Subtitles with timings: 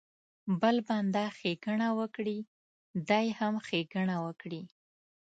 [0.61, 2.39] بل بنده ښېګڼه وکړي
[3.09, 4.61] دی هم ښېګڼه وکړي.